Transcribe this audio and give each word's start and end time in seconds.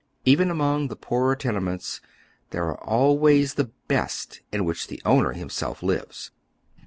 Even 0.25 0.49
among 0.49 0.87
the 0.87 0.95
poorer 0.95 1.35
tenements, 1.35 2.01
those 2.49 2.57
are 2.57 2.77
always 2.83 3.53
the 3.53 3.69
best 3.87 4.41
in 4.51 4.65
which 4.65 4.87
the 4.87 4.99
owner 5.05 5.35
himseJf 5.35 5.83
lives. 5.83 6.31